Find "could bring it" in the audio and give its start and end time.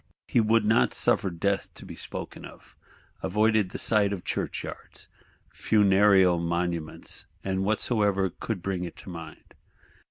8.31-8.95